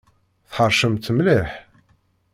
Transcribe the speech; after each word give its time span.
Tḥeṛcemt 0.49 1.05
mliḥ! 1.17 1.49